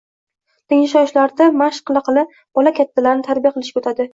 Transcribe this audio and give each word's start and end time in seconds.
Tengdoshlarida 0.73 1.47
mashq 1.59 1.85
qila-qila, 1.91 2.25
bola 2.61 2.75
kattalarni 2.81 3.27
“tarbiya 3.31 3.57
qilishga” 3.61 3.85
o‘tadi. 3.85 4.09